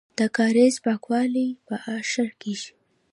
د 0.17 0.19
کاریز 0.37 0.75
پاکول 0.85 1.33
په 1.67 1.75
اشر 1.97 2.29
کیږي. 2.41 2.71